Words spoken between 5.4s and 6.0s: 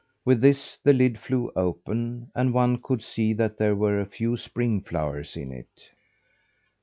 it.